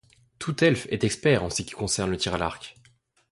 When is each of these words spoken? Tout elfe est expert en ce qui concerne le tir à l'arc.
Tout 0.39 0.63
elfe 0.63 0.87
est 0.89 1.03
expert 1.03 1.43
en 1.43 1.51
ce 1.51 1.61
qui 1.61 1.73
concerne 1.73 2.09
le 2.09 2.17
tir 2.17 2.33
à 2.33 2.39
l'arc. 2.39 2.75